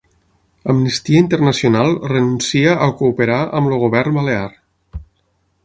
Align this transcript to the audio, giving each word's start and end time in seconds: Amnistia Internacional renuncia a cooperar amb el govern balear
Amnistia 0.71 1.19
Internacional 1.23 1.93
renuncia 2.13 2.73
a 2.87 2.89
cooperar 3.03 3.39
amb 3.59 3.73
el 3.75 3.79
govern 3.87 4.19
balear 4.21 4.51